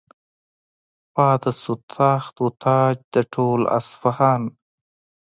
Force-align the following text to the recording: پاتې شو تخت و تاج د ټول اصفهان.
پاتې 1.13 1.51
شو 1.59 1.73
تخت 1.93 2.35
و 2.43 2.47
تاج 2.63 2.95
د 3.13 3.15
ټول 3.33 3.61
اصفهان. 3.77 4.41